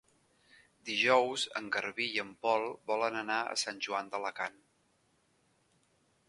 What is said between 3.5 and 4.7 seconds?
a Sant Joan d'Alacant.